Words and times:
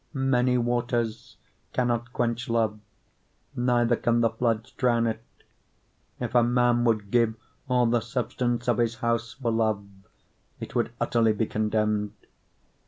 8:7 0.15 0.19
Many 0.21 0.57
waters 0.57 1.37
cannot 1.73 2.11
quench 2.11 2.49
love, 2.49 2.79
neither 3.55 3.95
can 3.95 4.21
the 4.21 4.31
floods 4.31 4.71
drown 4.71 5.05
it: 5.05 5.21
if 6.19 6.33
a 6.33 6.41
man 6.41 6.83
would 6.85 7.11
give 7.11 7.35
all 7.69 7.85
the 7.85 7.99
substance 8.01 8.67
of 8.67 8.79
his 8.79 8.95
house 8.95 9.33
for 9.33 9.51
love, 9.51 9.85
it 10.59 10.73
would 10.73 10.91
utterly 10.99 11.33
be 11.33 11.45
contemned. 11.45 12.13